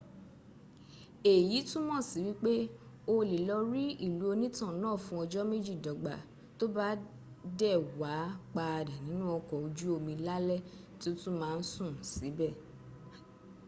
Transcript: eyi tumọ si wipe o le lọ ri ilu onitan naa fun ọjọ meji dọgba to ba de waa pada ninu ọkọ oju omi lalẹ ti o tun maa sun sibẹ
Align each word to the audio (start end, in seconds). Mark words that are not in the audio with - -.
eyi 1.33 1.57
tumọ 1.69 1.95
si 2.09 2.19
wipe 2.27 2.53
o 3.13 3.15
le 3.29 3.37
lọ 3.49 3.57
ri 3.71 3.85
ilu 4.05 4.25
onitan 4.33 4.73
naa 4.81 4.97
fun 5.03 5.19
ọjọ 5.23 5.41
meji 5.49 5.73
dọgba 5.85 6.13
to 6.57 6.65
ba 6.75 6.87
de 7.59 7.71
waa 7.99 8.27
pada 8.53 8.95
ninu 9.05 9.25
ọkọ 9.37 9.53
oju 9.65 9.85
omi 9.97 10.13
lalẹ 10.25 10.57
ti 10.99 11.07
o 11.11 11.17
tun 11.21 11.35
maa 11.41 11.57
sun 11.73 11.93
sibẹ 12.13 12.47